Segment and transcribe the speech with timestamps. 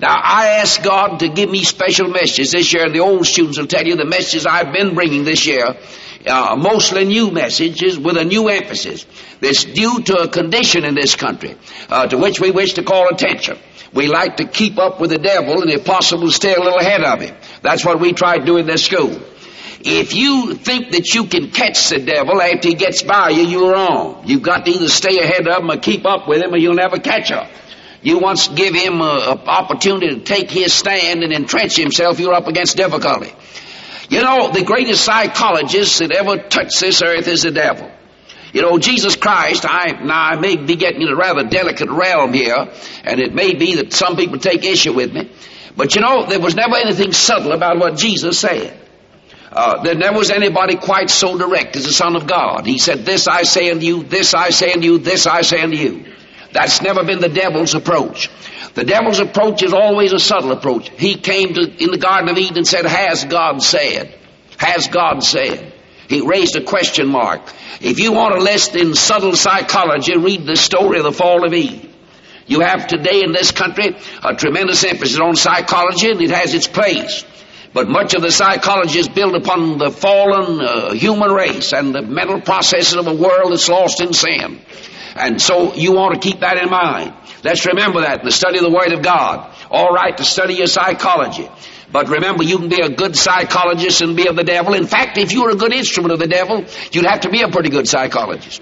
[0.00, 3.68] Now, I ask God to give me special messages this year, the old students will
[3.68, 5.64] tell you the messages I've been bringing this year,
[6.26, 9.06] uh, mostly new messages with a new emphasis.
[9.38, 11.56] That's due to a condition in this country,
[11.88, 13.56] uh, to which we wish to call attention.
[13.92, 17.04] We like to keep up with the devil and if possible stay a little ahead
[17.04, 17.36] of him.
[17.62, 19.16] That's what we try to do in this school.
[19.80, 23.72] If you think that you can catch the devil after he gets by you, you're
[23.72, 24.24] wrong.
[24.26, 26.74] You've got to either stay ahead of him or keep up with him or you'll
[26.74, 27.46] never catch him.
[28.04, 32.46] You once give him an opportunity to take his stand and entrench himself, you're up
[32.46, 33.32] against difficulty.
[34.10, 37.90] You know, the greatest psychologist that ever touched this earth is the devil.
[38.52, 42.34] You know, Jesus Christ, I, now I may be getting in a rather delicate realm
[42.34, 42.68] here,
[43.04, 45.32] and it may be that some people take issue with me,
[45.74, 48.78] but you know, there was never anything subtle about what Jesus said.
[49.50, 52.66] Uh, there never was anybody quite so direct as the Son of God.
[52.66, 55.62] He said, this I say unto you, this I say unto you, this I say
[55.62, 56.13] unto you.
[56.54, 58.30] That's never been the devil's approach.
[58.74, 60.88] The devil's approach is always a subtle approach.
[60.88, 64.14] He came to, in the Garden of Eden and said, has God said?
[64.58, 65.72] Has God said?
[66.08, 67.42] He raised a question mark.
[67.80, 71.52] If you want a list in subtle psychology, read the story of the fall of
[71.52, 71.92] Eve.
[72.46, 76.68] You have today in this country a tremendous emphasis on psychology and it has its
[76.68, 77.24] place.
[77.72, 82.02] But much of the psychology is built upon the fallen uh, human race and the
[82.02, 84.60] mental processes of a world that's lost in sin.
[85.14, 87.14] And so you want to keep that in mind.
[87.44, 89.54] Let's remember that in the study of the Word of God.
[89.70, 91.48] All right to study your psychology.
[91.92, 94.74] But remember, you can be a good psychologist and be of the devil.
[94.74, 97.42] In fact, if you were a good instrument of the devil, you'd have to be
[97.42, 98.60] a pretty good psychologist.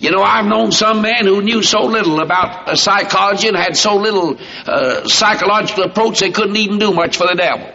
[0.00, 3.76] You know, I've known some men who knew so little about uh, psychology and had
[3.76, 7.70] so little uh, psychological approach they couldn't even do much for the devil.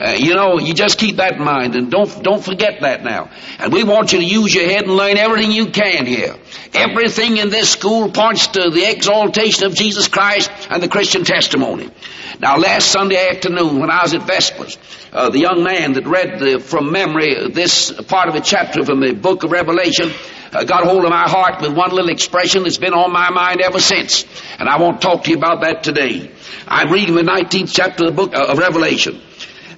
[0.00, 3.28] Uh, you know, you just keep that in mind and don't, don't forget that now.
[3.58, 6.36] And we want you to use your head and learn everything you can here.
[6.72, 11.90] Everything in this school points to the exaltation of Jesus Christ and the Christian testimony.
[12.38, 14.78] Now last Sunday afternoon when I was at Vespers,
[15.12, 19.00] uh, the young man that read the, from memory this part of a chapter from
[19.00, 20.12] the book of Revelation
[20.52, 23.60] uh, got hold of my heart with one little expression that's been on my mind
[23.60, 24.24] ever since.
[24.58, 26.30] And I won't talk to you about that today.
[26.66, 29.20] I'm reading the 19th chapter of the book of Revelation.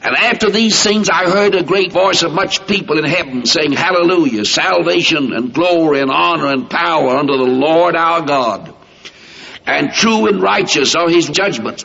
[0.05, 3.73] And after these things I heard a great voice of much people in heaven saying,
[3.73, 8.75] Hallelujah, salvation and glory and honor and power unto the Lord our God.
[9.65, 11.85] And true and righteous are his judgments.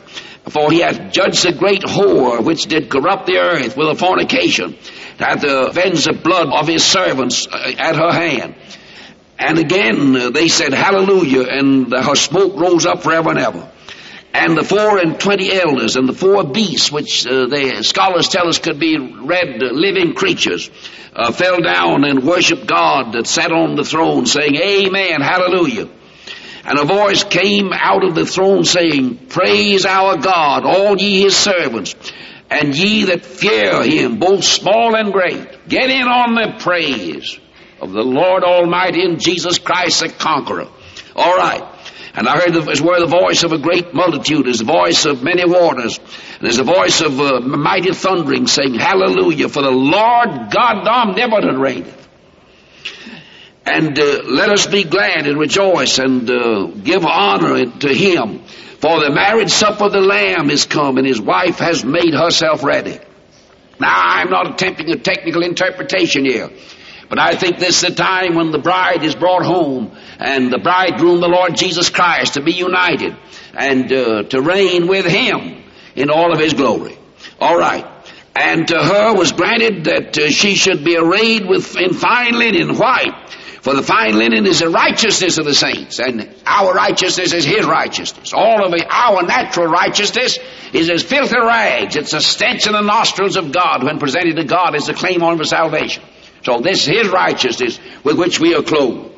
[0.50, 4.76] For he hath judged the great whore which did corrupt the earth with a fornication,
[5.18, 8.56] that hath avenged the blood of his servants uh, at her hand.
[9.38, 13.70] And again uh, they said, Hallelujah, and her smoke rose up forever and ever
[14.38, 18.48] and the four and twenty elders and the four beasts, which uh, the scholars tell
[18.48, 20.70] us could be read uh, living creatures,
[21.14, 25.88] uh, fell down and worshiped God that sat on the throne, saying, Amen, Hallelujah.
[26.64, 31.36] And a voice came out of the throne saying, Praise our God, all ye his
[31.36, 31.94] servants,
[32.50, 35.68] and ye that fear him, both small and great.
[35.68, 37.38] Get in on the praise
[37.80, 40.68] of the Lord Almighty and Jesus Christ the conqueror.
[41.16, 41.77] All right.
[42.18, 45.04] And I heard it was where the voice of a great multitude is the voice
[45.04, 45.98] of many waters.
[45.98, 51.60] And there's the voice of uh, mighty thundering saying, Hallelujah, for the Lord God omnipotent
[51.60, 52.08] reigneth.
[53.64, 58.40] And uh, let us be glad and rejoice and uh, give honor to him.
[58.80, 62.64] For the marriage supper of the Lamb is come and his wife has made herself
[62.64, 62.98] ready.
[63.78, 66.50] Now I'm not attempting a technical interpretation here.
[67.08, 70.58] But I think this is the time when the bride is brought home and the
[70.58, 73.16] bridegroom, the Lord Jesus Christ, to be united
[73.54, 75.62] and uh, to reign with Him
[75.94, 76.98] in all of His glory.
[77.40, 77.86] All right.
[78.34, 82.76] And to her was granted that uh, she should be arrayed with in fine linen,
[82.76, 83.30] white.
[83.62, 87.66] For the fine linen is the righteousness of the saints, and our righteousness is His
[87.66, 88.32] righteousness.
[88.32, 90.38] All of it, our natural righteousness
[90.72, 91.96] is as filthy rags.
[91.96, 95.22] It's a stench in the nostrils of God when presented to God as a claim
[95.22, 96.04] on for salvation.
[96.44, 99.12] So this is his righteousness with which we are clothed.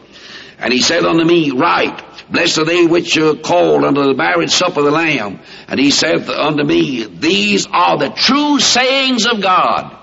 [0.61, 4.51] And he said unto me, Write, blessed are they which are called unto the marriage
[4.51, 5.41] supper of the Lamb.
[5.69, 9.97] And he said unto me, These are the true sayings of God.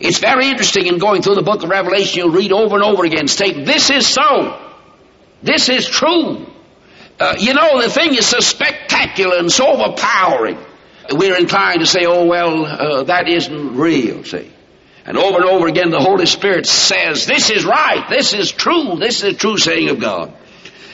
[0.00, 3.04] It's very interesting in going through the book of Revelation, you'll read over and over
[3.04, 4.58] again, state, This is so.
[5.42, 6.46] This is true.
[7.18, 10.58] Uh, you know, the thing is so spectacular and so overpowering.
[11.12, 14.50] We're inclined to say, oh, well, uh, that isn't real, see.
[15.10, 18.94] And over and over again, the Holy Spirit says, This is right, this is true,
[18.94, 20.32] this is a true saying of God.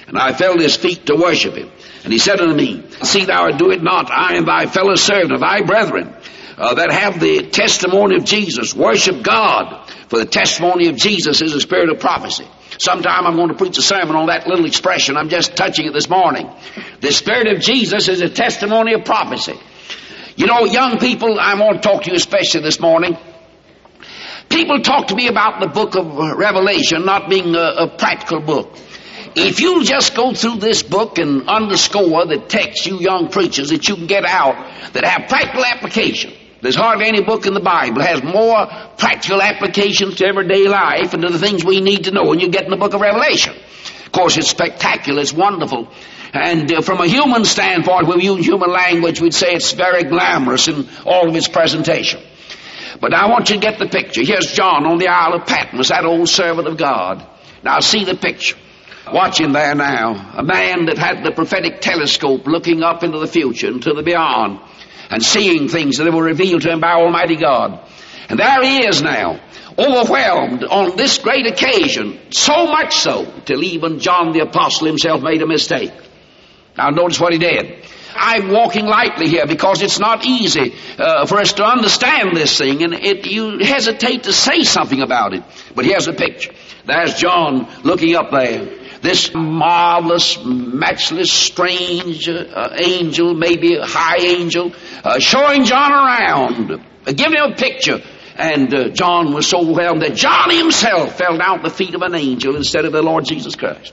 [0.07, 1.71] And I fell at his feet to worship him.
[2.03, 5.33] And he said unto me, See thou do it not, I am thy fellow servant
[5.33, 6.17] of thy brethren,
[6.57, 8.73] uh, that have the testimony of Jesus.
[8.73, 12.49] Worship God, for the testimony of Jesus is the spirit of prophecy.
[12.79, 15.19] Sometime I'm going to preach a sermon on that little expression.
[15.19, 16.51] I'm just touching it this morning.
[17.03, 19.61] The spirit of Jesus is a testimony of prophecy.
[20.37, 23.19] You know, young people, I want to talk to you especially this morning.
[24.49, 28.77] People talk to me about the book of Revelation not being a, a practical book.
[29.35, 33.87] If you just go through this book and underscore the text, you young preachers, that
[33.87, 34.55] you can get out
[34.95, 36.33] that have practical application.
[36.63, 38.67] There's hardly any book in the Bible that has more
[38.97, 42.49] practical applications to everyday life and to the things we need to know, and you
[42.49, 43.55] get in the book of Revelation.
[44.07, 45.89] Of course, it's spectacular, it's wonderful.
[46.33, 50.67] And uh, from a human standpoint, we use human language, we'd say it's very glamorous
[50.67, 52.23] in all of its presentation.
[53.01, 54.23] But I want you to get the picture.
[54.25, 57.27] Here's John on the Isle of Patmos, that old servant of God.
[57.63, 58.57] Now see the picture.
[59.13, 60.33] Watch him there now.
[60.37, 64.03] A man that had the prophetic telescope looking up into the future and to the
[64.03, 64.61] beyond
[65.11, 67.81] and seeing things that were revealed to him by Almighty God.
[68.29, 69.41] And there he is now,
[69.79, 75.43] overwhelmed on this great occasion, so much so till even John the Apostle himself made
[75.43, 75.93] a mistake.
[76.77, 77.85] Now notice what he did.
[78.19, 82.83] I'm walking lightly here because it's not easy uh, for us to understand this thing,
[82.83, 85.43] and it, you hesitate to say something about it.
[85.75, 86.53] But here's a picture.
[86.85, 88.67] There's John looking up there.
[89.03, 94.73] This marvelous, matchless, strange uh, angel, maybe a high angel,
[95.05, 98.01] uh, showing John around, uh, giving him a picture.
[98.37, 102.03] And uh, John was so overwhelmed that John himself fell down at the feet of
[102.03, 103.93] an angel instead of the Lord Jesus Christ.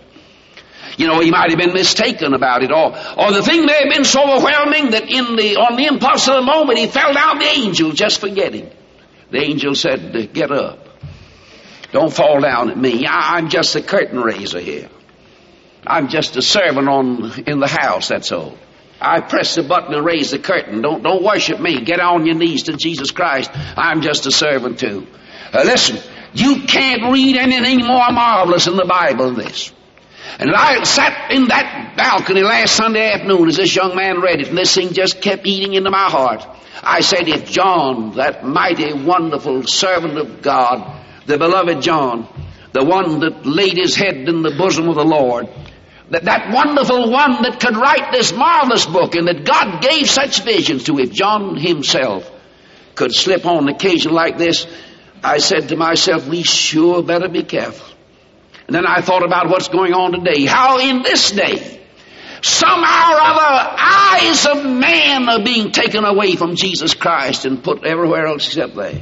[0.97, 3.89] You know, he might have been mistaken about it, or, or the thing may have
[3.89, 7.39] been so overwhelming that in the, on the impulse of the moment he fell down
[7.39, 8.69] the angel, just forgetting.
[9.31, 10.87] The angel said, get up.
[11.91, 13.05] Don't fall down at me.
[13.05, 14.89] I, I'm just a curtain raiser here.
[15.85, 18.57] I'm just a servant on, in the house, that's all.
[19.01, 20.81] I press the button and raise the curtain.
[20.81, 21.81] Don't, don't worship me.
[21.81, 23.51] Get on your knees to Jesus Christ.
[23.53, 25.05] I'm just a servant too.
[25.51, 25.99] Uh, listen,
[26.33, 29.73] you can't read anything more marvelous in the Bible than this.
[30.39, 34.49] And I sat in that balcony last Sunday afternoon as this young man read it,
[34.49, 36.45] and this thing just kept eating into my heart.
[36.81, 42.27] I said, if John, that mighty, wonderful servant of God, the beloved John,
[42.73, 45.47] the one that laid his head in the bosom of the Lord,
[46.09, 50.41] that, that wonderful one that could write this marvelous book and that God gave such
[50.41, 52.29] visions to, if John himself
[52.95, 54.67] could slip on an occasion like this,
[55.23, 57.92] I said to myself, we sure better be careful.
[58.67, 60.45] And then I thought about what's going on today.
[60.45, 61.81] How in this day,
[62.41, 67.83] somehow or other, eyes of man are being taken away from Jesus Christ and put
[67.85, 69.01] everywhere else except there.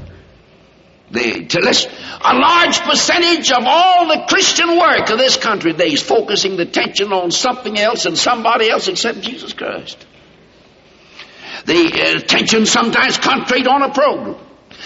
[1.12, 5.92] The, to this, a large percentage of all the Christian work of this country today
[5.92, 10.06] is focusing the attention on something else and somebody else except Jesus Christ.
[11.66, 14.38] The uh, attention sometimes concentrated on a program.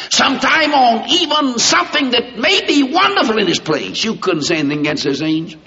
[0.10, 4.04] Sometime on even something that may be wonderful in his place.
[4.04, 5.60] You couldn't say anything against this angel.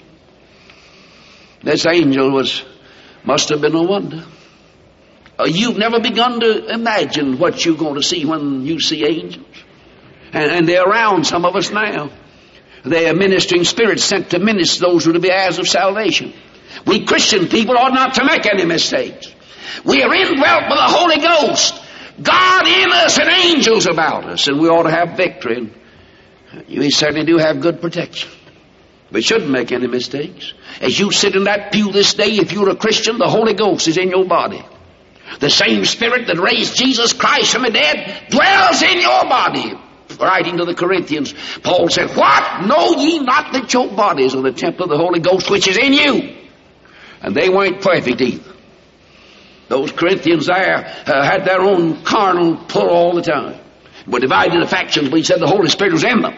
[1.63, 2.63] This angel was,
[3.23, 4.23] must have been a wonder.
[5.37, 9.45] Uh, you've never begun to imagine what you're going to see when you see angels.
[10.31, 12.11] And, and they're around some of us now.
[12.85, 16.33] They are ministering spirits sent to minister those who are to be heirs of salvation.
[16.85, 19.33] We Christian people ought not to make any mistakes.
[19.83, 21.81] We are indwelt by the Holy Ghost.
[22.21, 25.71] God in us and angels about us, and we ought to have victory.
[26.67, 28.29] We certainly do have good protection.
[29.11, 30.53] We shouldn't make any mistakes.
[30.81, 33.87] As you sit in that pew this day, if you're a Christian, the Holy Ghost
[33.87, 34.63] is in your body.
[35.39, 39.73] The same Spirit that raised Jesus Christ from the dead dwells in your body.
[40.19, 41.33] Writing to the Corinthians,
[41.63, 42.65] Paul said, What?
[42.65, 45.77] Know ye not that your bodies are the temple of the Holy Ghost which is
[45.77, 46.35] in you?
[47.21, 48.53] And they weren't perfect either.
[49.69, 53.59] Those Corinthians there uh, had their own carnal pull all the time.
[54.07, 56.33] Were divided into factions, but he said the Holy Spirit was in them.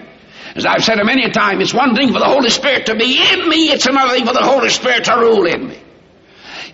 [0.56, 3.18] As I've said many a time, it's one thing for the Holy Spirit to be
[3.18, 5.80] in me, it's another thing for the Holy Spirit to rule in me.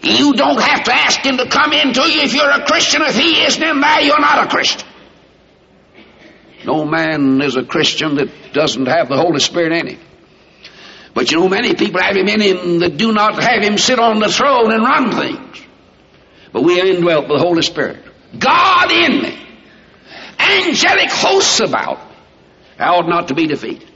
[0.01, 3.03] You don't have to ask Him to come into you if you're a Christian.
[3.03, 4.87] If He isn't in there, you're not a Christian.
[6.65, 9.99] No man is a Christian that doesn't have the Holy Spirit in him.
[11.13, 13.99] But you know, many people have Him in him that do not have Him sit
[13.99, 15.66] on the throne and run things.
[16.57, 18.03] But we are indwelt with the Holy Spirit.
[18.39, 19.39] God in me.
[20.39, 21.99] Angelic hosts about.
[22.79, 23.87] I ought not to be defeated.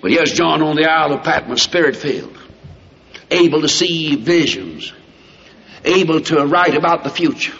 [0.00, 2.38] But here's John on the Isle of Patmos, spirit filled,
[3.28, 4.92] able to see visions,
[5.84, 7.56] able to write about the future,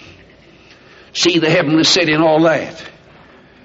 [1.12, 2.88] see the heavenly city and all that.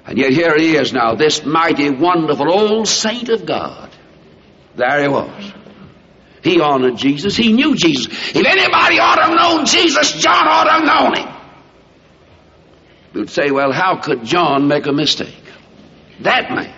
[0.07, 3.91] And yet here he is now, this mighty, wonderful old saint of God.
[4.75, 5.53] There he was.
[6.43, 7.35] He honored Jesus.
[7.35, 8.07] He knew Jesus.
[8.07, 11.41] If anybody ought to have known Jesus, John ought to have known him.
[13.13, 15.43] You'd say, well, how could John make a mistake?
[16.21, 16.73] That man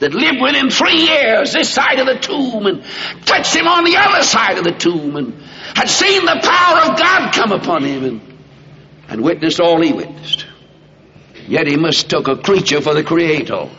[0.00, 2.84] that lived with him three years this side of the tomb and
[3.24, 5.32] touched him on the other side of the tomb and
[5.76, 8.20] had seen the power of God come upon him and,
[9.08, 10.46] and witnessed all he witnessed.
[11.46, 13.70] Yet he mistook a creature for the creator.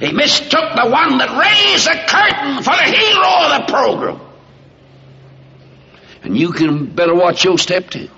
[0.00, 4.27] He mistook the one that raised the curtain for the hero of the program.
[6.28, 8.10] And you can better watch your step too.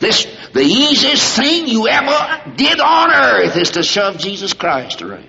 [0.00, 0.24] This,
[0.54, 5.28] the easiest thing you ever did on earth is to shove Jesus Christ around.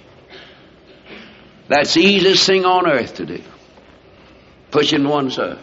[1.68, 3.44] That's the easiest thing on earth to do.
[4.72, 5.60] Push him one side.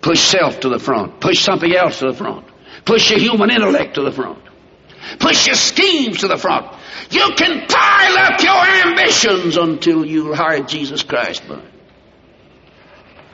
[0.00, 1.20] Push self to the front.
[1.20, 2.46] Push something else to the front.
[2.84, 4.38] Push your human intellect to the front.
[5.18, 6.68] Push your schemes to the front.
[7.10, 11.62] You can pile up your ambitions until you hire Jesus Christ by.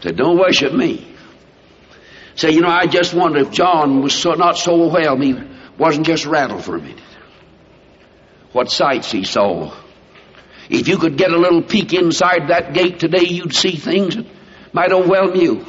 [0.00, 1.07] Say, don't worship me.
[2.38, 5.34] Say, you know, I just wonder if John was so, not so well, he
[5.76, 7.02] wasn't just rattled for a minute.
[8.52, 9.74] What sights he saw.
[10.70, 14.26] If you could get a little peek inside that gate today, you'd see things that
[14.72, 15.66] might overwhelm you.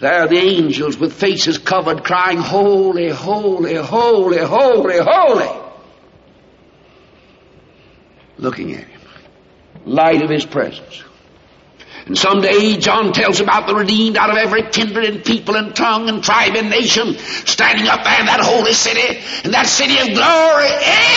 [0.00, 5.62] There are the angels with faces covered crying, Holy, holy, holy, holy, holy.
[8.38, 9.00] Looking at him.
[9.84, 11.04] Light of his presence.
[12.06, 16.08] And someday John tells about the redeemed out of every kindred and people and tongue
[16.08, 20.06] and tribe and nation standing up there in that holy city, in that city of
[20.14, 20.70] glory,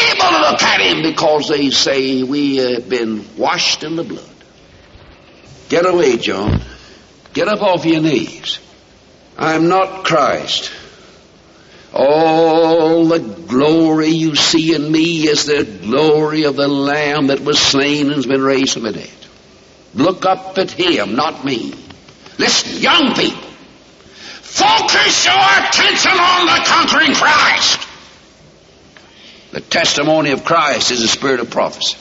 [0.09, 4.25] able to look at him because they say we have been washed in the blood.
[5.69, 6.59] Get away, John.
[7.33, 8.57] Get up off your knees.
[9.37, 10.71] I'm not Christ.
[11.93, 17.59] All the glory you see in me is the glory of the Lamb that was
[17.59, 19.09] slain and has been raised from the dead.
[19.93, 21.73] Look up at him, not me.
[22.37, 23.49] Listen, young people,
[24.41, 27.87] focus your attention on the conquering Christ.
[29.51, 31.97] The testimony of Christ is the spirit of prophecy.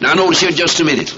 [0.00, 1.12] Now notice here just a minute.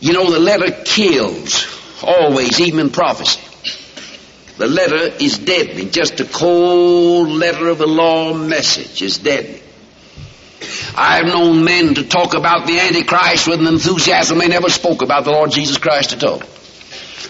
[0.00, 1.66] You know the letter kills,
[2.02, 3.40] always, even in prophecy.
[4.56, 5.90] The letter is deadening.
[5.90, 9.62] Just a cold letter of the law message is deadening.
[10.96, 15.24] I've known men to talk about the Antichrist with an enthusiasm they never spoke about
[15.24, 16.42] the Lord Jesus Christ at all.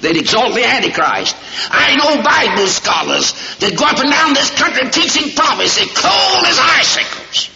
[0.00, 1.36] They'd exalt the Antichrist.
[1.70, 6.58] I know Bible scholars that go up and down this country teaching prophecy, cold as
[6.58, 7.50] icicles,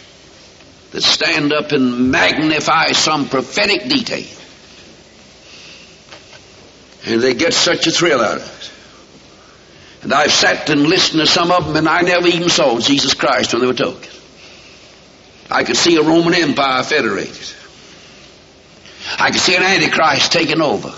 [0.90, 4.26] that stand up and magnify some prophetic detail.
[7.06, 8.70] And they get such a thrill out of it.
[10.04, 13.14] And I've sat and listened to some of them, and I never even saw Jesus
[13.14, 14.10] Christ when they were talking.
[15.50, 17.54] I could see a Roman Empire federated.
[19.18, 20.92] I could see an Antichrist taking over.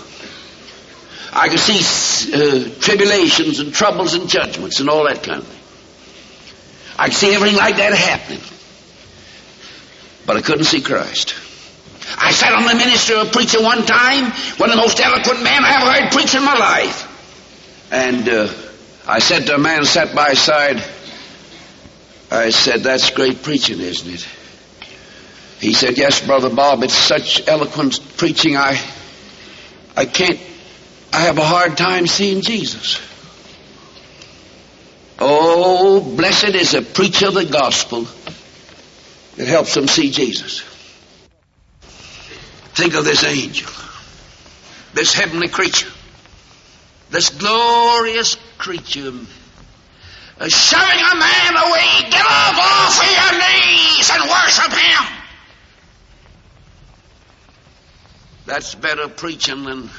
[1.33, 5.59] I could see uh, tribulations and troubles and judgments and all that kind of thing.
[6.97, 8.41] I could see everything like that happening.
[10.25, 11.35] But I couldn't see Christ.
[12.17, 15.43] I sat on the ministry of a preacher one time, one of the most eloquent
[15.43, 17.91] men I ever heard preach in my life.
[17.91, 18.53] And uh,
[19.07, 20.83] I said to a man sat by his side,
[22.31, 24.27] I said, that's great preaching, isn't it?
[25.59, 28.79] He said, yes, Brother Bob, it's such eloquent preaching, I,
[29.95, 30.39] I can't,
[31.11, 33.01] I have a hard time seeing Jesus.
[35.19, 38.05] Oh, blessed is a preacher of the gospel
[39.37, 40.61] that helps them see Jesus.
[42.75, 43.71] Think of this angel,
[44.93, 45.89] this heavenly creature,
[47.09, 49.11] this glorious creature
[50.47, 52.09] shoving a man away.
[52.11, 55.16] Get up off of your knees and worship him.
[58.47, 59.89] That's better preaching than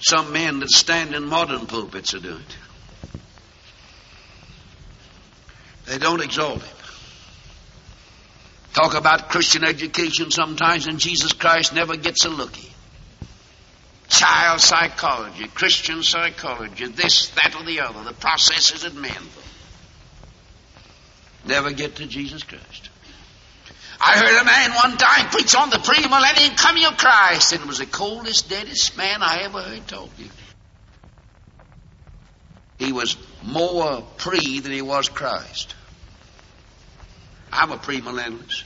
[0.00, 2.42] some men that stand in modern pulpits are doing.
[5.84, 6.76] They don't exalt him.
[8.72, 12.70] Talk about Christian education sometimes, and Jesus Christ never gets a lookie.
[14.08, 19.22] Child psychology, Christian psychology, this, that, or the other, the processes of men
[21.44, 22.88] never get to Jesus Christ.
[24.04, 27.68] I heard a man one time preach on the pre-millennium coming of Christ, and it
[27.68, 30.30] was the coldest, deadest man I ever heard talk talking.
[32.78, 35.76] He was more pre than he was Christ.
[37.52, 38.64] I'm a premillennialist.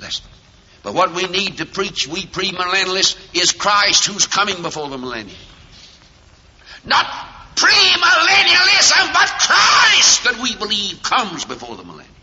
[0.00, 0.24] Listen.
[0.82, 5.36] But what we need to preach, we premillennialists, is Christ who's coming before the millennium.
[6.86, 7.04] Not
[7.56, 12.21] premillennialism, but Christ that we believe comes before the millennium.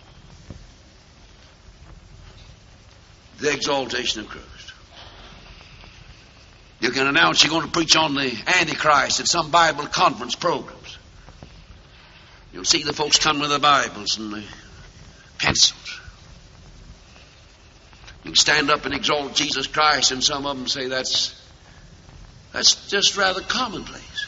[3.40, 4.74] The exaltation of Christ.
[6.80, 10.98] You can announce you're going to preach on the Antichrist at some Bible conference programs.
[12.54, 14.44] You'll see the folks come with the Bibles and the
[15.38, 16.00] pencils.
[18.24, 21.36] You can stand up and exalt Jesus Christ, and some of them say that's
[22.52, 24.28] that's just rather commonplace.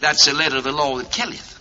[0.00, 1.54] That's the letter of the law that killeth.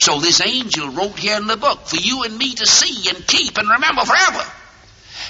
[0.00, 3.26] So this angel wrote here in the book for you and me to see and
[3.26, 4.44] keep and remember forever.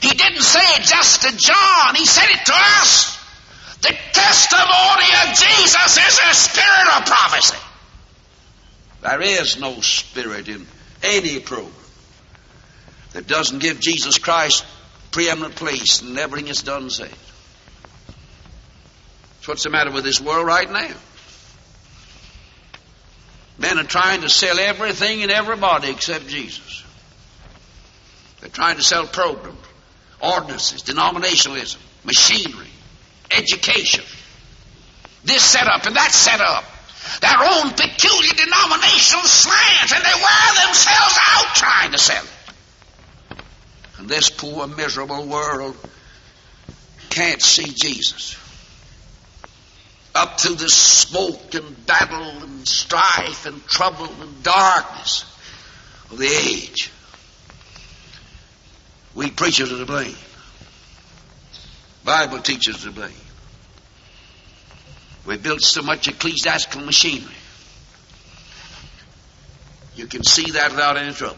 [0.00, 3.19] He didn't say it just to John, he said it to us.
[3.83, 7.59] The testimony of Jesus is a spirit of prophecy.
[9.03, 10.67] There is no spirit in
[11.03, 11.73] any program
[13.12, 14.64] that doesn't give Jesus Christ
[15.11, 17.12] preeminent place in everything it's done and said.
[19.47, 20.91] What's the matter with this world right now.
[23.59, 26.83] Men are trying to sell everything and everybody except Jesus.
[28.41, 29.59] They're trying to sell programs,
[30.25, 32.71] ordinances, denominationalism, machinery,
[33.31, 34.04] education,
[35.25, 36.64] this set up and that set up,
[37.21, 43.40] their own peculiar denominational slants, and they wear themselves out trying to sell it.
[43.99, 45.76] And this poor, miserable world
[47.11, 48.37] can't see Jesus
[50.14, 55.25] up through the smoke and battle and strife and trouble and darkness
[56.11, 56.90] of the age.
[59.14, 60.16] We preachers are to blame.
[62.04, 63.12] Bible teachers are to blame.
[65.26, 67.33] We built so much ecclesiastical machinery.
[69.97, 71.37] You can see that without any trouble.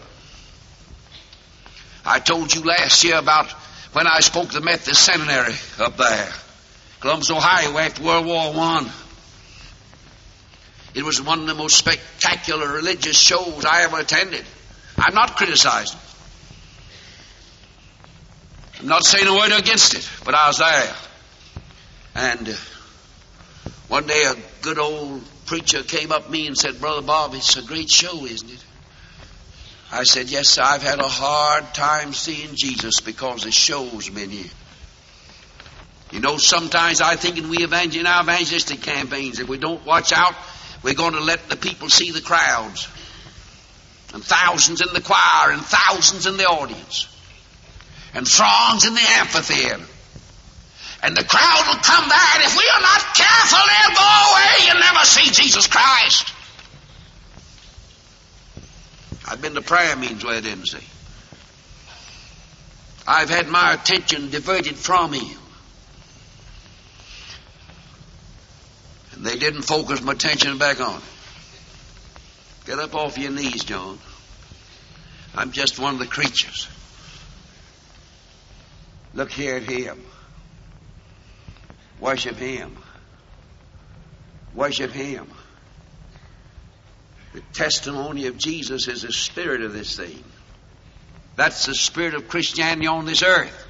[2.04, 3.50] I told you last year about
[3.92, 6.32] when I spoke the Methodist Seminary up there.
[7.00, 8.88] Columbus, Ohio, after World War One.
[10.94, 14.44] It was one of the most spectacular religious shows I ever attended.
[14.96, 16.00] I'm not criticizing.
[18.80, 20.94] I'm not saying a word against it, but I was there.
[22.14, 22.52] And uh,
[23.88, 27.56] one day a good old preacher came up to me and said, Brother Bob, it's
[27.56, 28.64] a great show, isn't it?
[29.92, 34.30] I said, Yes, sir, I've had a hard time seeing Jesus because the show's been
[34.30, 34.50] here.
[36.10, 39.84] You know, sometimes I think in we evangel- in our evangelistic campaigns, if we don't
[39.84, 40.34] watch out,
[40.82, 42.88] we're going to let the people see the crowds.
[44.14, 47.08] And thousands in the choir, and thousands in the audience,
[48.16, 49.84] and throngs in the amphitheater.
[51.02, 54.70] And the crowd will come there, and if we are not careful, they'll go away
[54.70, 56.32] and never see Jesus Christ.
[59.28, 60.86] I've been to prayer meetings where I didn't see.
[63.06, 65.38] I've had my attention diverted from Him.
[69.12, 71.02] And they didn't focus my attention back on it.
[72.64, 73.98] Get up off your knees, John.
[75.34, 76.68] I'm just one of the creatures.
[79.16, 79.98] Look here at him.
[82.00, 82.76] Worship him.
[84.54, 85.26] Worship him.
[87.32, 90.22] The testimony of Jesus is the spirit of this thing.
[91.34, 93.66] That's the spirit of Christianity on this earth.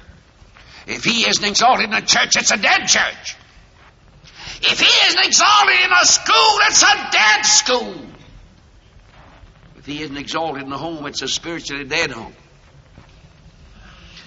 [0.85, 3.37] If he isn't exalted in a church, it's a dead church.
[4.61, 7.95] If he isn't exalted in a school, it's a dead school.
[9.77, 12.33] If he isn't exalted in a home, it's a spiritually dead home.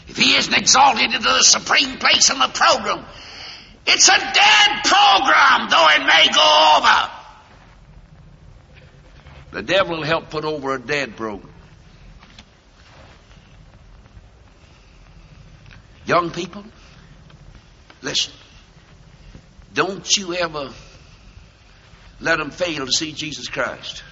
[0.09, 3.05] If he isn't exalted into the supreme place in the program,
[3.87, 7.11] it's a dead program, though it may go over.
[9.53, 11.53] The devil will help put over a dead program.
[16.07, 16.65] Young people,
[18.03, 18.33] listen.
[19.73, 20.73] Don't you ever
[22.21, 24.03] let them fail to see Jesus Christ.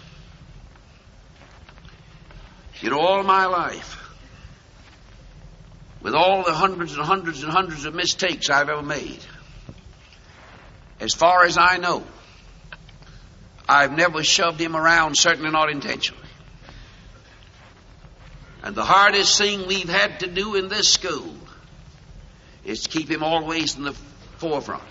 [2.80, 3.97] You know, all my life,
[6.08, 9.18] with all the hundreds and hundreds and hundreds of mistakes I've ever made,
[11.00, 12.02] as far as I know,
[13.68, 16.26] I've never shoved him around, certainly not intentionally.
[18.62, 21.36] And the hardest thing we've had to do in this school
[22.64, 23.92] is to keep him always in the
[24.38, 24.82] forefront.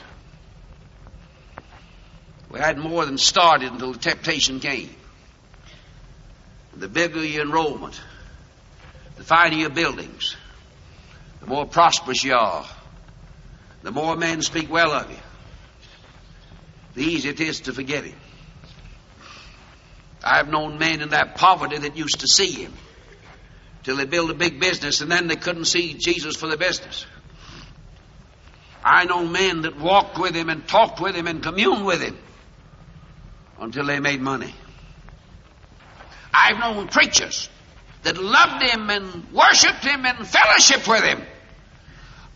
[2.52, 4.96] We hadn't more than started until the temptation came.
[6.76, 8.00] The bigger your enrollment,
[9.16, 10.36] the finer your buildings,
[11.42, 12.66] the more prosperous you are,
[13.84, 15.18] the more men speak well of you,
[16.96, 18.18] the easier it is to forget him.
[20.24, 22.74] I've known men in that poverty that used to see him
[23.84, 27.06] till they built a big business and then they couldn't see Jesus for the business.
[28.84, 32.18] I know men that walked with him and talked with him and communed with him
[33.60, 34.54] until they made money.
[36.34, 37.50] I've known preachers
[38.08, 41.22] that loved him and worshiped him and fellowshiped with him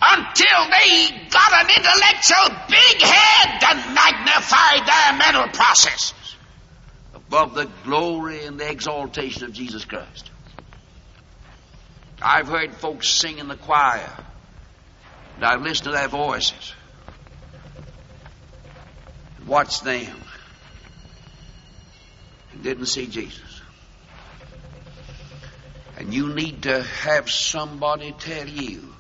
[0.02, 6.36] until they got an intellectual big head and magnified their mental processes
[7.14, 10.30] above the glory and the exaltation of Jesus Christ.
[12.22, 14.12] I've heard folks sing in the choir,
[15.38, 16.74] and I've listened to their voices,
[19.38, 20.18] and watched them,
[22.52, 23.51] and didn't see Jesus.
[26.12, 28.94] You need to have somebody tell you.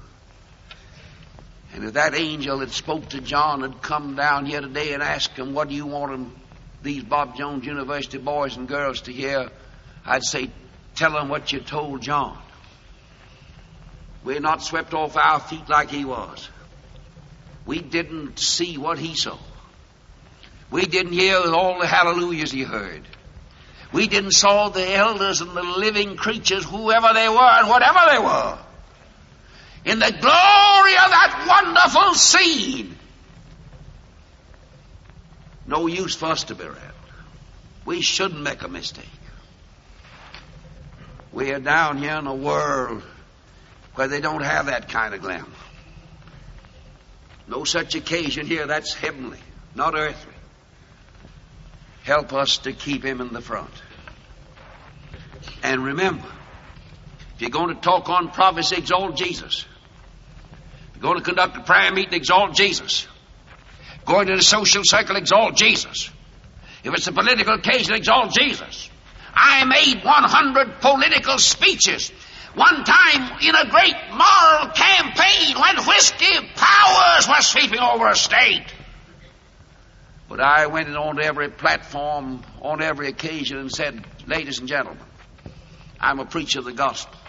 [1.74, 5.38] And if that angel that spoke to John had come down here today and asked
[5.38, 6.36] him, What do you want him,
[6.84, 9.50] these Bob Jones University boys and girls to hear?
[10.06, 10.50] I'd say,
[10.95, 12.38] Tell them what you told John.
[14.24, 16.50] We're not swept off our feet like he was.
[17.65, 19.38] We didn't see what he saw.
[20.69, 23.04] We didn't hear all the hallelujahs he heard.
[23.91, 28.19] We didn't saw the elders and the living creatures, whoever they were and whatever they
[28.19, 28.58] were,
[29.84, 32.97] in the glory of that wonderful scene.
[35.67, 36.77] No use for us to be around.
[37.86, 39.06] We shouldn't make a mistake.
[41.34, 43.04] We are down here in a world
[43.95, 45.47] where they don't have that kind of glamour.
[47.47, 48.67] No such occasion here.
[48.67, 49.39] That's heavenly,
[49.75, 50.31] not earthly.
[52.03, 53.71] Help us to keep him in the front.
[55.63, 56.27] And remember,
[57.35, 59.65] if you're going to talk on prophecy, exalt Jesus.
[60.89, 63.07] If you're going to conduct a prayer meeting, exalt Jesus.
[64.05, 66.09] Going to the social circle, exalt Jesus.
[66.83, 68.89] If it's a political occasion, exalt Jesus.
[69.33, 72.11] I made 100 political speeches
[72.55, 78.65] one time in a great moral campaign when whiskey powers were sweeping over a state.
[80.32, 85.04] But I went on every platform on every occasion and said, Ladies and gentlemen,
[86.00, 87.20] I'm a preacher of the gospel.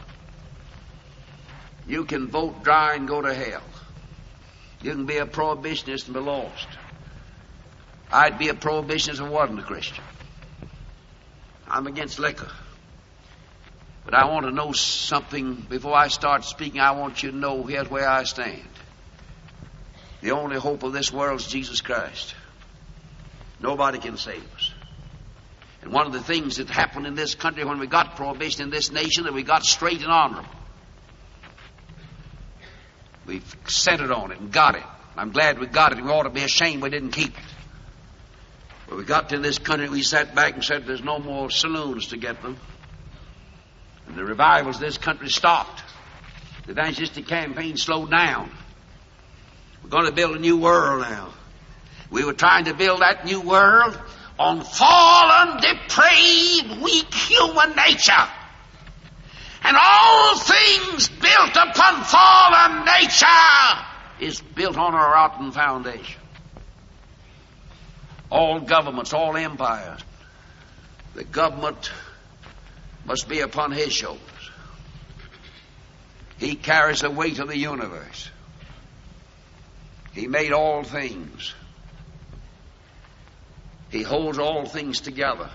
[1.85, 3.65] You can vote dry and go to hell.
[4.83, 6.69] You can be a prohibitionist and be lost.
[8.12, 10.05] I'd be a prohibitionist I wasn't a Christian.
[11.67, 12.53] I'm against liquor.
[14.05, 16.81] But I want to know something before I start speaking.
[16.81, 18.62] I want you to know here's where I stand.
[20.21, 22.37] The only hope of this world is Jesus Christ.
[23.62, 24.72] Nobody can save us.
[25.83, 28.70] And one of the things that happened in this country when we got prohibition in
[28.70, 30.48] this nation that we got straight and honorable.
[33.27, 34.83] We've centered on it and got it.
[35.16, 36.03] I'm glad we got it.
[36.03, 37.44] We ought to be ashamed we didn't keep it.
[38.88, 42.09] When we got to this country, we sat back and said, There's no more saloons
[42.09, 42.57] to get them.
[44.07, 45.83] And the revivals of this country stopped.
[46.66, 48.51] The evangelistic campaign slowed down.
[49.83, 51.33] We're going to build a new world now.
[52.12, 53.98] We were trying to build that new world
[54.38, 58.29] on fallen, depraved, weak human nature.
[59.64, 63.27] And all things built upon fallen nature
[64.20, 66.20] is built on a rotten foundation.
[68.31, 70.01] All governments, all empires,
[71.14, 71.90] the government
[73.07, 74.20] must be upon his shoulders.
[76.38, 78.29] He carries the weight of the universe.
[80.12, 81.55] He made all things.
[83.92, 85.50] He holds all things together.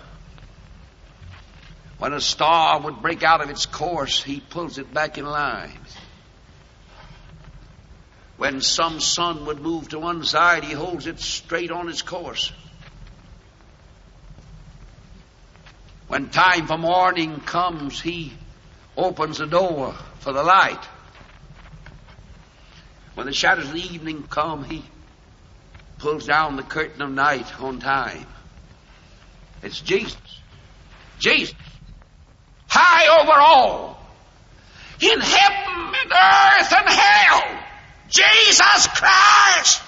[1.97, 5.79] When a star would break out of its course, he pulls it back in line.
[8.37, 12.51] When some sun would move to one side, he holds it straight on its course.
[16.07, 18.33] When time for morning comes, he
[18.95, 20.83] opens the door for the light.
[23.15, 24.85] When the shadows of the evening come, he
[25.99, 28.25] pulls down the curtain of night on time.
[29.63, 30.17] It's Jesus.
[31.19, 31.55] Jesus.
[32.67, 33.99] High over all.
[35.01, 37.63] In heaven and earth and hell.
[38.09, 39.81] Jesus Christ.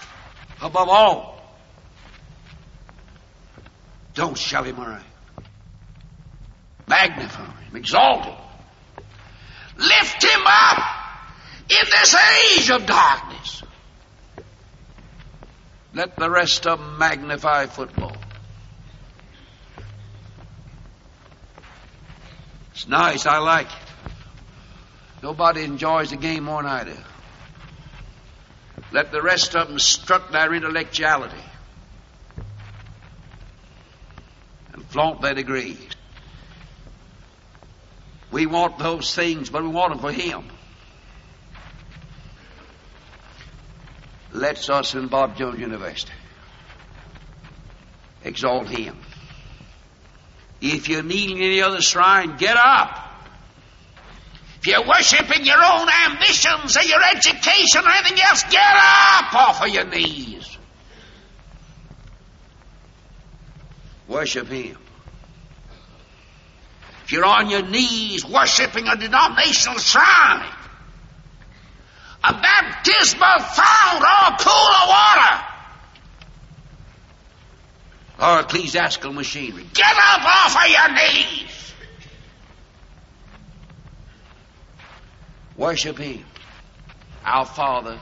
[0.62, 1.39] Above all.
[4.15, 5.04] Don't shove him around.
[6.88, 7.76] Magnify him.
[7.76, 8.36] Exalt him.
[9.78, 10.84] Lift him up
[11.69, 13.63] in this age of darkness.
[15.93, 18.15] Let the rest of them magnify football.
[22.73, 23.25] It's nice.
[23.25, 24.13] I like it.
[25.21, 26.97] Nobody enjoys the game more than I do.
[28.91, 31.43] Let the rest of them strut their intellectuality
[34.73, 35.89] and flaunt their degrees.
[38.32, 40.45] We want those things, but we want them for Him.
[44.39, 46.13] Let's us in Bob Jones University
[48.23, 48.97] exalt Him.
[50.62, 53.06] If you're kneeling in any other shrine, get up.
[54.60, 59.62] If you're worshiping your own ambitions or your education or anything else, get up off
[59.62, 60.58] of your knees.
[64.08, 64.78] Worship Him.
[67.04, 70.59] If you're on your knees worshiping a denominational shrine,
[72.23, 75.45] a baptismal fount or a pool of water,
[78.21, 79.65] or ecclesiastical machinery.
[79.73, 81.73] Get up off of your knees.
[85.55, 86.25] Worship Him.
[87.25, 87.99] Our Father,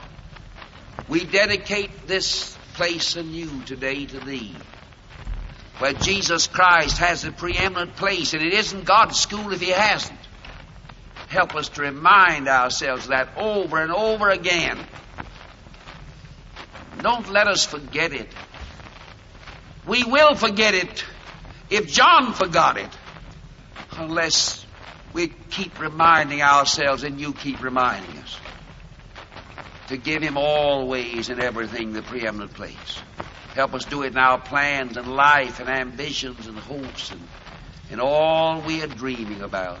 [1.08, 4.54] we dedicate this place anew today to Thee,
[5.78, 10.17] where Jesus Christ has a preeminent place, and it isn't God's school if He hasn't.
[11.28, 14.86] Help us to remind ourselves that over and over again.
[17.00, 18.28] Don't let us forget it.
[19.86, 21.04] We will forget it
[21.70, 22.90] if John forgot it,
[23.96, 24.66] unless
[25.12, 28.40] we keep reminding ourselves and you keep reminding us
[29.88, 33.02] to give him always and everything the preeminent place.
[33.54, 37.20] Help us do it in our plans and life and ambitions and hopes and
[37.90, 39.80] in all we are dreaming about.